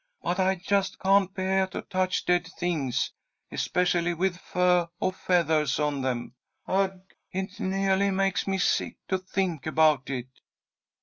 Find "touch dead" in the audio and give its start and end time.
1.83-2.47